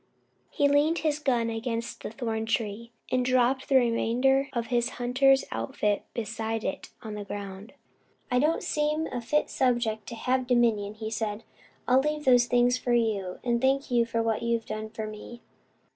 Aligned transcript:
He 0.49 0.67
leaned 0.67 0.97
his 1.05 1.19
gun 1.19 1.51
against 1.51 2.01
the 2.01 2.09
thorn 2.09 2.47
tree, 2.47 2.91
and 3.11 3.23
dropped 3.23 3.69
the 3.69 3.75
remainder 3.75 4.49
of 4.51 4.65
his 4.73 4.89
hunter's 4.97 5.45
outfit 5.51 6.05
beside 6.15 6.63
it 6.63 6.89
on 7.03 7.13
the 7.13 7.23
ground. 7.23 7.73
"I 8.31 8.39
don't 8.39 8.63
seem 8.63 9.05
a 9.11 9.21
fit 9.21 9.47
subject 9.51 10.07
to 10.07 10.15
`have 10.15 10.47
dominion,'" 10.47 10.95
he 10.95 11.11
said. 11.11 11.43
"I'll 11.87 11.99
leave 11.99 12.25
those 12.25 12.47
thing 12.47 12.71
for 12.71 12.93
you; 12.93 13.37
and 13.43 13.61
thank 13.61 13.91
you 13.91 14.07
for 14.07 14.23
what 14.23 14.41
you 14.41 14.57
have 14.57 14.65
done 14.65 14.89
for 14.89 15.05
me." 15.05 15.43